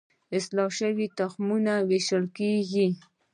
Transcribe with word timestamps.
اصلاح 0.37 0.69
شوي 0.79 1.07
تخمونه 1.17 1.73
ویشل 1.89 2.23
کیږي. 2.37 2.87